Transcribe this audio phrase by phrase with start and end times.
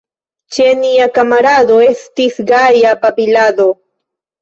[0.55, 3.73] Ĉe nia kamarado Estis gaja babilado!